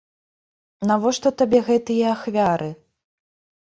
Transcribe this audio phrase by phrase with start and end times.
[0.93, 2.69] Навошта табе гэтыя ахвяры?